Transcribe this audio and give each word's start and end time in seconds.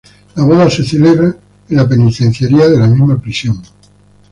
La 0.35 0.41
boda 0.43 0.67
se 0.67 0.83
celebró 0.83 1.27
en 1.69 1.77
la 1.77 1.87
penitenciaría 1.87 2.67
de 2.67 2.79
la 2.79 2.87
misma 2.87 3.19
prisión. 3.21 3.61